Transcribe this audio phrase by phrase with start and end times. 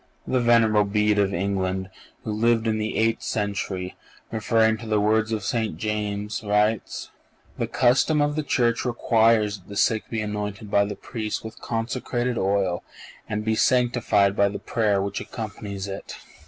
[0.25, 1.91] The venerable Bede of England,
[2.23, 3.95] who lived in the eighth century,
[4.31, 5.77] referring to the words of St.
[5.77, 7.11] James, writes:
[7.59, 11.61] "The custom of the Church requires that the sick be anointed by the Priests with
[11.61, 12.83] consecrated oil
[13.29, 16.15] and be sanctified by the prayer which accompanies it."